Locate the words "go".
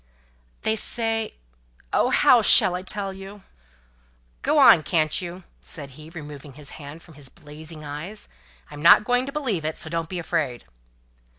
4.41-4.57